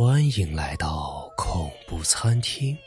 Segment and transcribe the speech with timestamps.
[0.00, 2.78] 欢迎来到恐怖餐厅，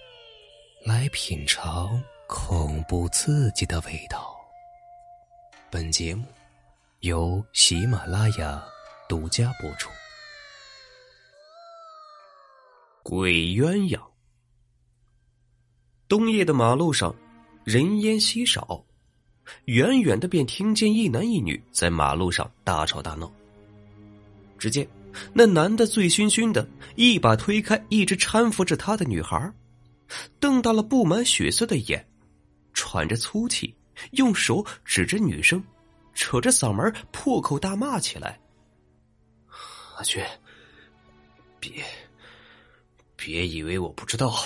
[0.86, 4.34] 来品尝恐怖刺激的味道。
[5.70, 6.24] 本节目
[7.02, 8.64] 由喜马拉雅
[9.10, 9.90] 独家播出。
[13.04, 14.00] 鬼鸳鸯。
[16.08, 17.14] 冬夜的马路上，
[17.66, 18.82] 人烟稀少，
[19.66, 23.30] 远远的便听见一男一女在马路上大吵大闹。
[24.58, 24.88] 只见
[25.34, 29.52] 那男的醉醺醺的，一把推开一直搀扶着他的女孩，
[30.40, 32.06] 瞪大了布满血丝的眼，
[32.74, 33.76] 喘着粗气，
[34.12, 35.64] 用手指着女生，
[36.14, 38.40] 扯着嗓门破口大骂起来
[39.98, 40.28] ：“阿娟，
[41.60, 41.84] 别，
[43.16, 44.38] 别以为我不知道，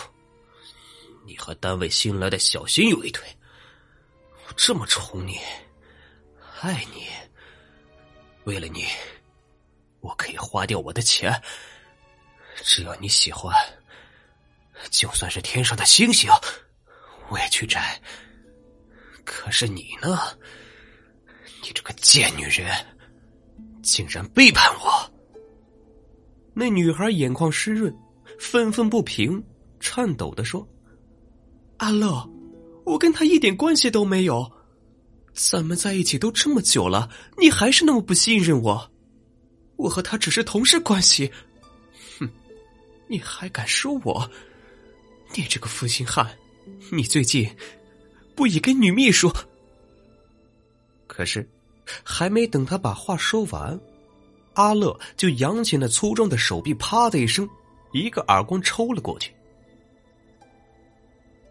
[1.26, 3.28] 你和单位新来的小新有一腿，
[4.48, 5.40] 我这么宠你，
[6.62, 7.08] 爱你，
[8.44, 8.86] 为了你。”
[10.06, 11.34] 我可以花掉我的钱，
[12.64, 13.52] 只要你喜欢，
[14.92, 16.30] 就算是天上的星星，
[17.30, 18.00] 我也去摘。
[19.24, 20.20] 可是你呢？
[21.64, 22.72] 你这个贱女人，
[23.82, 25.12] 竟然背叛我！
[26.54, 27.92] 那女孩眼眶湿润，
[28.40, 29.44] 愤愤不平，
[29.80, 30.68] 颤抖的说
[31.78, 32.30] ：“阿乐，
[32.86, 34.52] 我跟他一点关系都没有，
[35.34, 37.10] 咱们在一起都这么久了，
[37.40, 38.92] 你还是那么不信任我。”
[39.78, 41.32] 我和他只是同事关系，
[42.20, 42.30] 哼！
[43.08, 44.30] 你还敢说我？
[45.36, 46.28] 你这个负心汉！
[46.92, 47.50] 你最近
[48.36, 49.32] 不也跟女秘书？
[51.08, 51.48] 可是，
[52.04, 53.80] 还没等他把话说完，
[54.54, 57.48] 阿乐就扬起那粗壮的手臂，啪的一声，
[57.92, 59.34] 一个耳光抽了过去。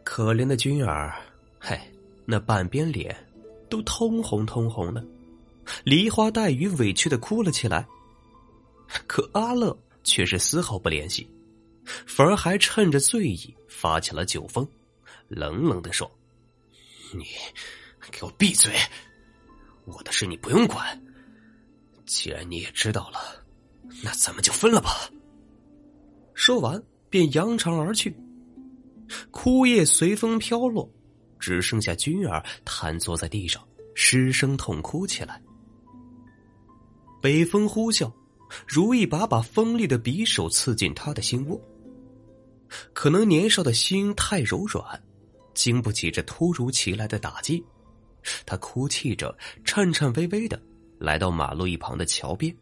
[0.02, 1.14] 可怜的君儿，
[1.58, 1.78] 嘿，
[2.24, 3.14] 那半边脸
[3.68, 5.04] 都通红通红的，
[5.84, 7.86] 梨花带雨，委屈的哭了起来。
[9.06, 11.28] 可阿乐却是丝毫不怜惜，
[12.06, 14.66] 反而还趁着醉意发起了酒疯，
[15.28, 16.10] 冷冷的说
[17.12, 17.24] ：“你
[18.10, 18.72] 给我闭嘴！
[19.84, 21.00] 我的事你不用管。
[22.06, 23.44] 既然你也知道了，
[24.02, 25.10] 那咱们就分了吧。”
[26.34, 28.14] 说完便扬长而去。
[29.30, 30.90] 枯叶随风飘落，
[31.38, 35.42] 只剩下君儿瘫坐在地上，失声痛哭起来。
[37.20, 38.10] 北风呼啸。
[38.66, 41.60] 如一把把锋利的匕首刺进他的心窝。
[42.92, 45.02] 可能年少的心太柔软，
[45.54, 47.64] 经不起这突如其来的打击。
[48.46, 50.60] 他哭泣着，颤颤巍巍的
[50.98, 52.56] 来到马路一旁的桥边，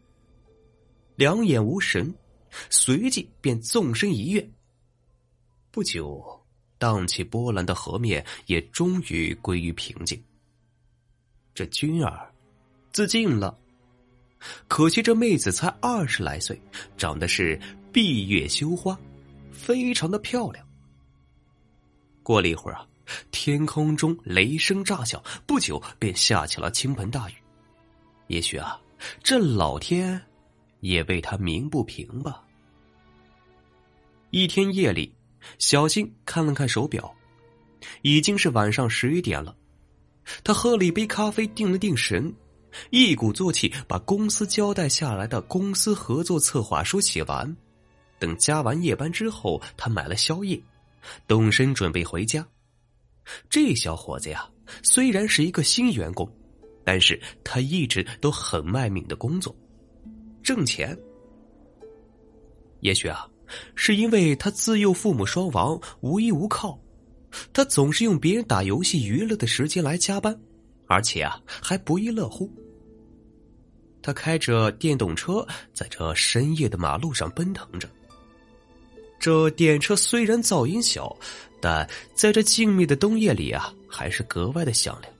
[1.15, 2.13] 两眼无神，
[2.69, 4.47] 随即便纵身一跃。
[5.71, 6.45] 不久，
[6.77, 10.21] 荡起波澜的河面也终于归于平静。
[11.55, 12.31] 这君儿，
[12.91, 13.57] 自尽了。
[14.67, 16.59] 可惜这妹子才二十来岁，
[16.97, 17.59] 长得是
[17.91, 18.97] 闭月羞花，
[19.51, 20.65] 非常的漂亮。
[22.21, 22.87] 过了一会儿啊，
[23.31, 27.33] 天空中雷声炸响，不久便下起了倾盆大雨。
[28.27, 28.79] 也许啊，
[29.21, 30.21] 这老天
[30.79, 32.41] 也为他鸣不平吧。
[34.31, 35.13] 一天夜里，
[35.59, 37.13] 小新看了看手表，
[38.01, 39.55] 已经是晚上十一点了。
[40.43, 42.33] 他喝了一杯咖啡，定了定神。
[42.89, 47.55] 一鼓作气把公司交代下来的公司合作策划书写完，
[48.19, 50.61] 等加完夜班之后，他买了宵夜，
[51.27, 52.45] 动身准备回家。
[53.49, 54.49] 这小伙子呀，
[54.81, 56.29] 虽然是一个新员工，
[56.83, 59.55] 但是他一直都很卖命的工作，
[60.41, 60.97] 挣钱。
[62.81, 63.25] 也许啊，
[63.75, 66.77] 是因为他自幼父母双亡，无依无靠，
[67.53, 70.37] 他总是用别人打游戏娱乐的时间来加班，
[70.87, 72.51] 而且啊，还不亦乐乎。
[74.03, 77.89] 他开着电动车，在这深夜的马路上奔腾着。
[79.17, 81.15] 这电车虽然噪音小，
[81.61, 85.11] 但在这静谧的冬夜里啊，还是格外的响亮。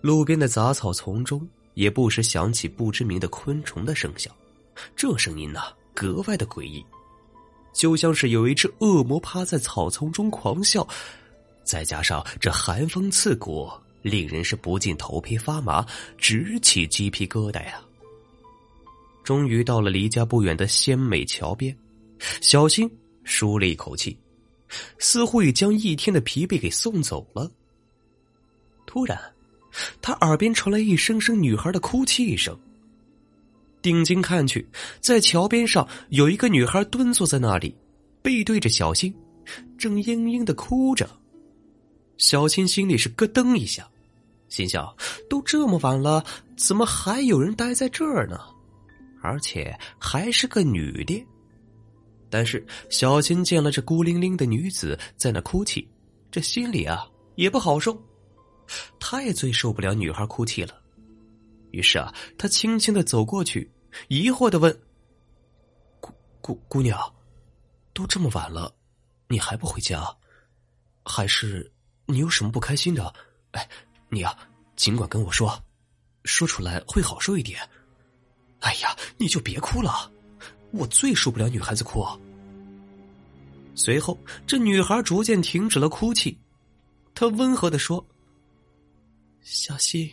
[0.00, 4.34] 路边的杂草丛中，也不时响起不知名的昆虫的声响，
[4.96, 5.60] 这声音呢，
[5.92, 6.82] 格外的诡异，
[7.74, 10.86] 就像是有一只恶魔趴在草丛中狂笑。
[11.64, 13.70] 再加上这寒风刺骨。
[14.04, 15.84] 令人是不禁头皮发麻，
[16.18, 17.80] 直起鸡皮疙瘩呀！
[19.24, 21.74] 终于到了离家不远的仙美桥边，
[22.42, 22.88] 小新
[23.24, 24.14] 舒了一口气，
[24.98, 27.50] 似乎已将一天的疲惫给送走了。
[28.84, 29.18] 突然，
[30.02, 32.54] 他耳边传来一声声女孩的哭泣声。
[33.80, 34.68] 定睛看去，
[35.00, 37.74] 在桥边上有一个女孩蹲坐在那里，
[38.20, 39.14] 背对着小新，
[39.78, 41.08] 正嘤嘤的哭着。
[42.18, 43.88] 小新心里是咯噔一下。
[44.48, 44.94] 心想：
[45.28, 46.24] 都这么晚了，
[46.56, 48.38] 怎么还有人待在这儿呢？
[49.22, 51.26] 而且还是个女的。
[52.30, 55.88] 但是小新见了这孤零零的女子在那哭泣，
[56.30, 57.96] 这心里啊也不好受。
[58.98, 60.74] 他也最受不了女孩哭泣了，
[61.70, 63.70] 于是啊，他轻轻的走过去，
[64.08, 64.74] 疑惑的问
[66.00, 66.98] ：“姑姑姑娘，
[67.92, 68.74] 都这么晚了，
[69.28, 70.02] 你还不回家？
[71.04, 71.70] 还是
[72.06, 73.12] 你有什么不开心的？
[73.52, 73.68] 哎，
[74.14, 74.38] 你啊，
[74.76, 75.62] 尽管跟我说，
[76.24, 77.60] 说出来会好受一点。
[78.60, 80.10] 哎呀，你就别哭了。”
[80.72, 82.04] 我最受不了女孩子哭。
[83.76, 86.36] 随后，这女孩逐渐停止了哭泣，
[87.14, 88.04] 她温和的说
[89.40, 90.10] ：“小新，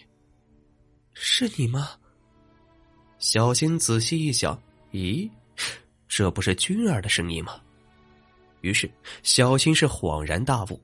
[1.14, 1.92] 是你吗？”
[3.18, 4.62] 小新仔细一想，
[4.92, 5.28] 咦，
[6.08, 7.60] 这不是君儿的声音吗？
[8.62, 8.88] 于是，
[9.24, 10.80] 小新是恍然大悟，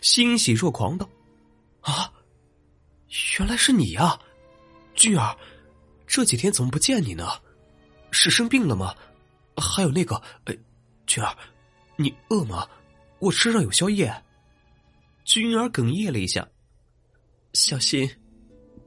[0.00, 1.06] 欣喜若狂道
[1.82, 2.10] ：“啊，
[3.38, 4.18] 原来是你呀，
[4.94, 5.36] 君儿，
[6.06, 7.28] 这几天怎么不见你呢？
[8.10, 8.94] 是生病了吗？”
[9.60, 10.14] 还有那个，
[10.44, 10.54] 呃，
[11.06, 11.36] 君儿，
[11.96, 12.68] 你饿吗？
[13.18, 14.14] 我车上有宵夜。
[15.24, 16.48] 君儿哽咽了一下，
[17.54, 18.08] 小新，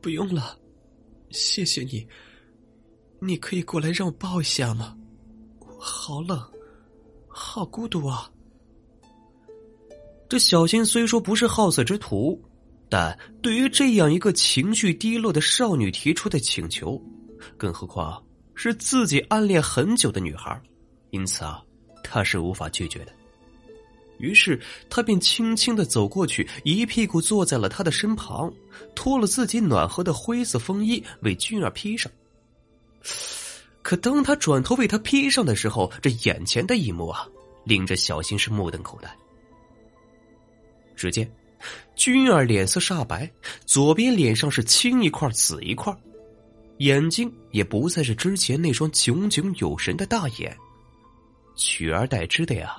[0.01, 0.57] 不用了，
[1.31, 2.07] 谢谢你。
[3.19, 4.97] 你可以过来让我抱一下吗？
[5.77, 6.41] 好冷，
[7.27, 8.31] 好孤独啊。
[10.29, 12.41] 这小新虽说不是好色之徒，
[12.91, 17.01] 但对于这样一个情绪低落的少女提出的请求，
[17.57, 18.21] 更何况。
[18.53, 20.61] 是自己暗恋很久的女孩，
[21.09, 21.63] 因此啊，
[22.03, 23.13] 他是无法拒绝的。
[24.19, 28.53] 于是他便轻轻的走过去，一屁股坐在了她的身旁，
[28.93, 32.11] 脱了自己暖和的灰色风衣为君儿披上。
[33.81, 37.25] 可当他转头为她披上的时候，这眼前的一幕啊，
[37.63, 39.09] 令这小新是目瞪口呆。
[40.95, 41.27] 只见
[41.95, 43.31] 君儿脸色煞白，
[43.65, 45.95] 左边脸上是青一块紫一块。
[46.77, 50.57] 眼睛也不再是之前那双炯炯有神的大眼，
[51.55, 52.75] 取而代之的呀，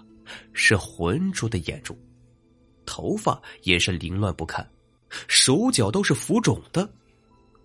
[0.52, 1.96] 是浑浊的眼珠，
[2.84, 4.68] 头发也是凌乱不堪，
[5.28, 6.92] 手脚都是浮肿的，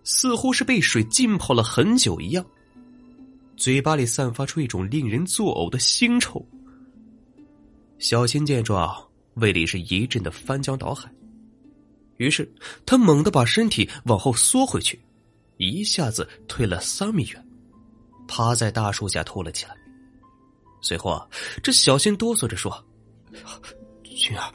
[0.04, 2.46] 似乎是被水浸泡了很久一样。
[3.56, 6.46] 嘴巴里散发出一种令人作呕的腥臭。
[7.98, 8.96] 小新见状，
[9.38, 11.10] 胃里是一阵的翻江倒海，
[12.18, 12.52] 于是
[12.86, 15.00] 他猛地把身体往后缩回去。
[15.58, 17.48] 一下子退了三米远，
[18.28, 19.76] 趴在大树下吐了起来。
[20.82, 21.28] 随后啊，
[21.64, 22.86] 这小新哆嗦着说
[24.04, 24.54] ：“君儿，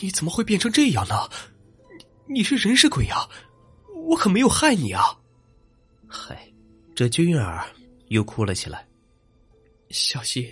[0.00, 1.14] 你怎么会变成这样呢？
[2.26, 3.28] 你是人是鬼呀？
[4.06, 5.02] 我可没有害你啊！”
[6.08, 6.50] 嗨，
[6.94, 7.66] 这君儿
[8.08, 8.88] 又哭了起来。
[9.90, 10.50] 小新，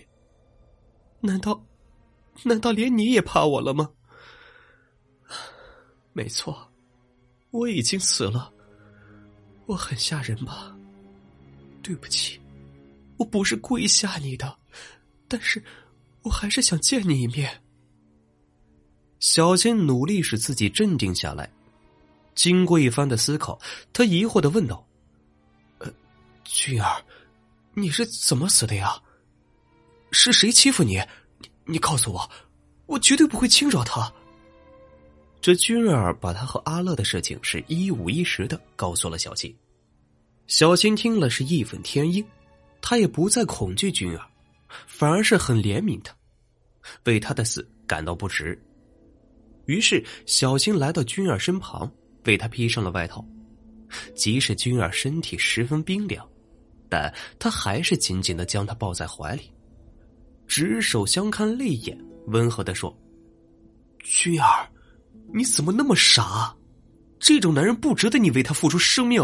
[1.20, 1.64] 难道
[2.42, 3.90] 难道连你也怕我了吗？
[6.12, 6.70] 没错，
[7.50, 8.52] 我已经死了。
[9.66, 10.76] 我很吓人吧？
[11.82, 12.40] 对不起，
[13.16, 14.58] 我不是故意吓你的，
[15.26, 15.62] 但是
[16.22, 17.62] 我还是想见你一面。
[19.20, 21.50] 小新努力使自己镇定下来，
[22.34, 23.58] 经过一番的思考，
[23.92, 24.86] 他疑惑的问道
[25.78, 25.90] ：“呃，
[26.44, 27.02] 俊儿，
[27.72, 29.00] 你是怎么死的呀？
[30.10, 31.00] 是谁欺负你？
[31.66, 32.30] 你告诉我，
[32.86, 34.12] 我绝对不会轻饶他。”
[35.40, 39.54] 这君儿把他和阿乐的事情是一五一十的告诉了小新。
[40.46, 42.24] 小新听了是义愤填膺，
[42.80, 44.26] 他也不再恐惧君儿，
[44.86, 46.14] 反而是很怜悯他，
[47.04, 48.58] 为他的死感到不值。
[49.66, 51.90] 于是小新来到君儿身旁，
[52.24, 53.24] 为他披上了外套。
[54.14, 56.26] 即使君儿身体十分冰凉，
[56.88, 59.50] 但他还是紧紧的将她抱在怀里，
[60.46, 62.96] 执手相看泪眼，温和的说
[64.02, 64.68] ：“君儿。”
[65.32, 66.54] 你怎么那么傻？
[67.18, 69.20] 这种男人不值得你为他付出生命，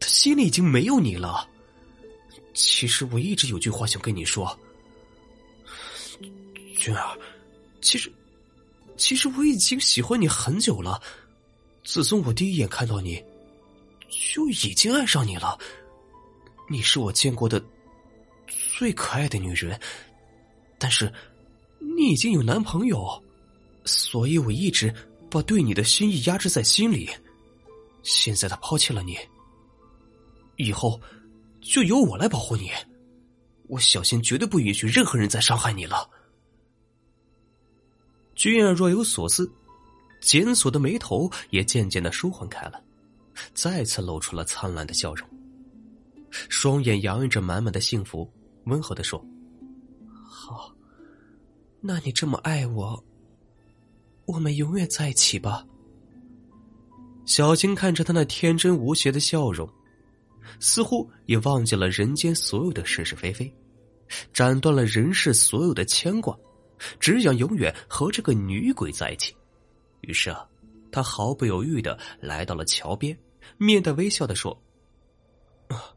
[0.00, 1.48] 他心里已经没有你了。
[2.54, 4.58] 其实我一直有句话想跟你说，
[6.76, 7.16] 君儿，
[7.80, 8.10] 其实，
[8.96, 11.00] 其实我已经喜欢你很久了。
[11.84, 13.22] 自从我第一眼看到你，
[14.32, 15.56] 就已经爱上你了。
[16.68, 17.62] 你是我见过的
[18.76, 19.78] 最可爱的女人，
[20.80, 21.12] 但是
[21.78, 23.22] 你已经有男朋友，
[23.84, 24.92] 所以我一直。
[25.32, 27.08] 把对你的心意压制在心里，
[28.02, 29.16] 现在他抛弃了你，
[30.56, 31.00] 以后
[31.60, 32.68] 就由我来保护你。
[33.68, 36.10] 我小心绝对不允许任何人再伤害你了。
[38.34, 39.48] 君儿若有所思，
[40.20, 42.82] 紧锁的眉头也渐渐的舒缓开了，
[43.54, 45.28] 再次露出了灿烂的笑容，
[46.48, 48.28] 双眼洋溢着满满的幸福，
[48.64, 49.24] 温和的说
[50.54, 50.74] ：“好，
[51.80, 53.04] 那你这么爱我。”
[54.26, 55.66] 我们永远在一起吧。
[57.24, 59.68] 小青看着他那天真无邪的笑容，
[60.60, 63.52] 似乎也忘记了人间所有的是是非非，
[64.32, 66.36] 斩断了人世所有的牵挂，
[67.00, 69.34] 只想永远和这个女鬼在一起。
[70.02, 70.48] 于是啊，
[70.92, 73.18] 他毫不犹豫的来到了桥边，
[73.58, 74.56] 面带微笑的说
[75.68, 75.92] ：“啊，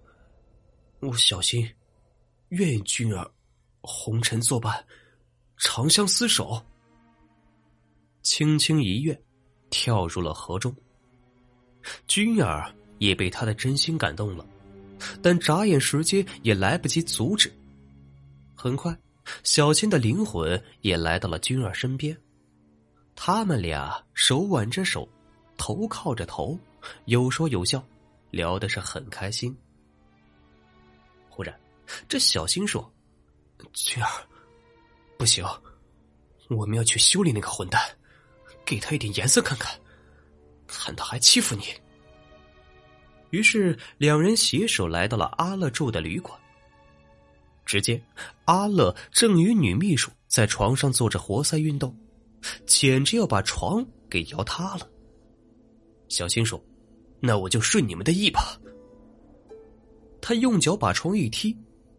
[1.02, 1.70] 我小心，
[2.50, 3.30] 愿君儿
[3.84, 4.84] 红尘作伴，
[5.58, 6.60] 长相厮守。”
[8.24, 9.22] 轻轻一跃，
[9.70, 10.74] 跳入了河中。
[12.08, 14.46] 君儿也被他的真心感动了，
[15.22, 17.54] 但眨眼时间也来不及阻止。
[18.56, 18.98] 很快，
[19.44, 22.18] 小新的灵魂也来到了君儿身边，
[23.14, 25.06] 他们俩手挽着手，
[25.58, 26.58] 头靠着头，
[27.06, 27.86] 有说有笑，
[28.32, 29.54] 聊的是很开心。
[31.30, 31.54] 忽然，
[32.08, 32.90] 这小新说
[33.72, 34.10] ：“君儿，
[35.18, 35.46] 不行，
[36.50, 37.82] 我们要去修理那个混蛋，
[38.66, 39.74] 给他一点颜色看看。”
[40.66, 41.66] 看他还欺负你，
[43.30, 46.40] 于是两人携手来到了阿乐住的旅馆。
[47.64, 48.04] 只见
[48.46, 51.96] 阿乐正与女秘书在床上做着活塞运动，
[52.66, 54.90] 简直要把床给摇塌了。
[56.08, 56.60] 小新说
[57.20, 58.60] ：“那我就顺你们的意吧。”
[60.22, 61.56] 他用脚把床一踢，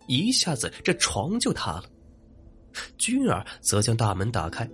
[0.06, 1.84] 一下子这床就塌了。
[2.98, 4.68] 君儿则将大门打开，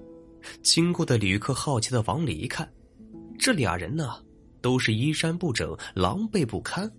[0.62, 2.70] 经过的旅客好奇的往里一看。
[3.38, 4.22] 这俩人呢，
[4.60, 6.90] 都是衣衫不整，狼狈不堪。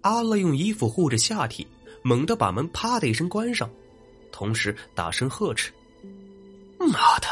[0.00, 1.66] 阿乐用衣服护着下体，
[2.02, 3.70] 猛地把门啪的一声关上，
[4.30, 5.72] 同时大声呵斥
[6.78, 7.28] ：“妈的，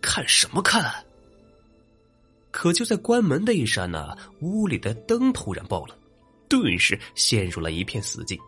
[0.00, 0.92] 看什么看！”
[2.50, 5.96] 可就在关门的一刹那，屋里的灯突然爆了，
[6.48, 8.38] 顿时陷入了一片死寂。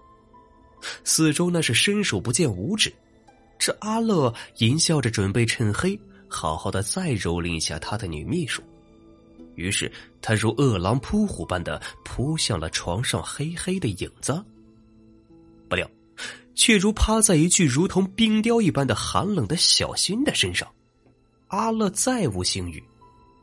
[1.04, 2.92] 四周那是伸手不见五指。
[3.58, 5.98] 这阿乐淫笑着，准备趁黑
[6.28, 8.62] 好好的再蹂躏一下他的女秘书。
[9.54, 14.44] 于是，他如饿狼扑虎般的扑向了床上黑黑的影子。
[15.68, 15.88] 不料，
[16.56, 20.68] 却如趴在一具如同冰雕一般的寒冷的小新的身上。
[21.48, 22.82] 阿乐再无性欲，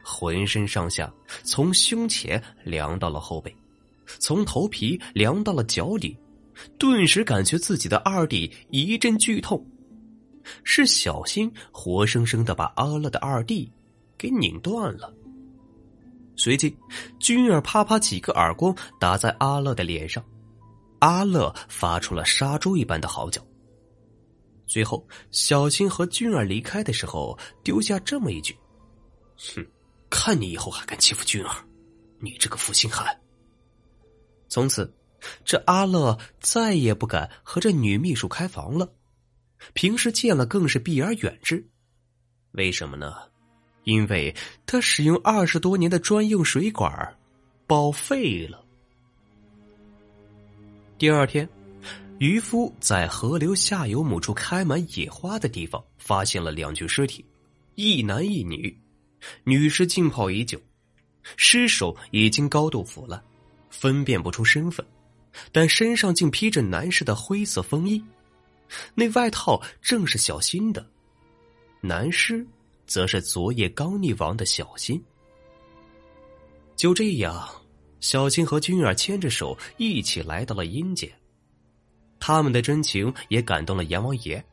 [0.04, 1.12] 浑身上下
[1.44, 3.56] 从胸前凉到了后背，
[4.20, 6.18] 从头皮凉到了脚底，
[6.78, 9.66] 顿时感觉自己的二弟一阵剧痛。
[10.64, 13.72] 是小新活生生的把阿乐的二弟
[14.18, 15.14] 给拧断了。
[16.36, 16.76] 随即，
[17.20, 20.26] 君儿啪啪几个耳光打在阿乐的脸上，
[21.00, 23.40] 阿乐发出了杀猪一般的嚎叫。
[24.66, 28.58] 最后，小新和君儿离开的时候，丢下这么一句
[29.38, 29.64] ：“哼，
[30.10, 31.56] 看你以后还敢欺负君儿，
[32.20, 33.16] 你这个负心汉！”
[34.50, 34.92] 从此，
[35.44, 38.94] 这阿乐再也不敢和这女秘书开房了，
[39.74, 41.68] 平时见了更是避而远之。
[42.52, 43.16] 为什么呢？
[43.84, 44.36] 因为
[44.66, 47.18] 他使用二十多年的专用水管
[47.66, 48.64] 报废了。
[51.00, 51.50] 第二天，
[52.20, 57.26] 渔夫在河流下游某处开满野花的地方发现了两具尸体，
[57.74, 58.80] 一男一女，
[59.44, 60.62] 女尸浸泡已久，
[61.36, 63.20] 尸首已经高度腐烂，
[63.72, 64.86] 分辨不出身份，
[65.52, 68.04] 但身上竟披着男士的灰色风衣，
[68.96, 70.86] 那外套正是小新的，
[71.82, 72.46] 男尸。
[72.88, 75.02] 则是昨夜刚溺亡的小新。
[76.76, 77.48] 就这样，
[78.02, 81.10] 小新和君儿牵着手一起来到了阴间。
[82.20, 84.44] 他们的真情也感动了阎王爷。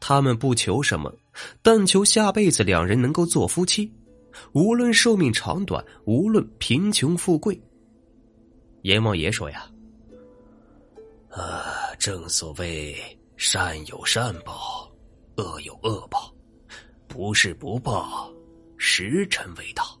[0.00, 1.14] 他们不求什么，
[1.62, 3.92] 但求下辈子两人能够做夫妻，
[4.50, 7.56] 无论寿命长短，无论贫穷富贵。
[8.82, 9.70] 阎王爷说：“呀，
[11.36, 12.96] 啊，正所谓
[13.36, 14.90] 善有善报，
[15.36, 16.32] 恶有恶报。”
[17.08, 18.30] 不是不报，
[18.76, 19.98] 时辰未到。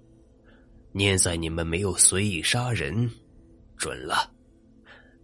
[0.92, 3.10] 念在你们没有随意杀人，
[3.78, 4.30] 准了。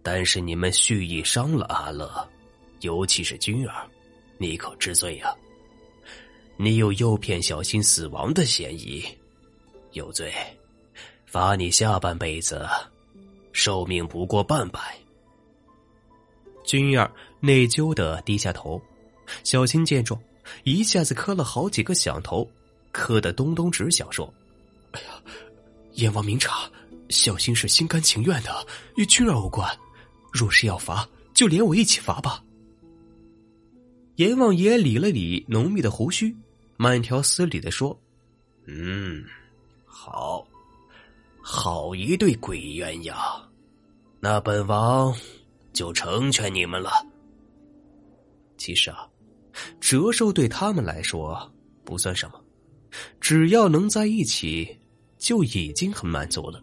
[0.01, 2.27] 但是你们蓄意伤了阿乐，
[2.81, 3.87] 尤其是君儿，
[4.39, 5.35] 你可知罪呀？
[6.57, 9.03] 你有诱骗小新死亡的嫌疑，
[9.91, 10.33] 有罪，
[11.25, 12.67] 罚你下半辈子
[13.51, 14.97] 寿命不过半百。
[16.63, 18.81] 君儿内疚的低下头，
[19.43, 20.19] 小青见状。
[20.63, 22.49] 一下子磕了好几个响头，
[22.91, 24.31] 磕得咚咚直响，说
[24.91, 25.07] ：“哎呀，
[25.93, 26.69] 阎王明察，
[27.09, 28.67] 小青是心甘情愿的，
[28.97, 29.69] 与君儿无关。
[30.33, 32.43] 若是要罚，就连我一起罚吧。”
[34.17, 36.35] 阎王爷理了理浓密的胡须，
[36.75, 37.97] 慢条斯理的说
[38.67, 39.23] ：“嗯，
[39.85, 40.45] 好，
[41.41, 43.15] 好一对鬼鸳鸯，
[44.19, 45.15] 那本王
[45.73, 46.91] 就成全你们了。
[48.57, 49.07] 其实啊。”
[49.79, 51.53] 折寿对他们来说
[51.85, 52.43] 不算什么，
[53.21, 54.79] 只要能在一起，
[55.19, 56.59] 就已经很满足了。